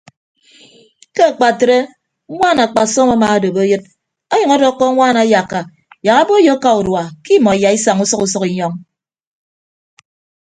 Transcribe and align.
Ke 1.15 1.21
akpatre 1.29 1.77
ñwaan 2.33 2.59
akpasọm 2.65 3.09
amaadop 3.15 3.55
eyịd 3.63 3.83
ọnyʌñ 4.33 4.51
ọdọkkọ 4.55 4.83
ñwaan 4.93 5.17
ayakka 5.23 5.59
yak 6.05 6.17
aboiyo 6.21 6.51
aka 6.57 6.69
urua 6.79 7.03
ke 7.23 7.31
imọ 7.37 7.51
iyaisaña 7.57 8.03
usʌk 8.05 8.21
usʌk 8.25 8.43
inyọñ. 8.51 8.73